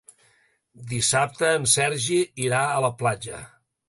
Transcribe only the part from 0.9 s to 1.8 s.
Dissabte en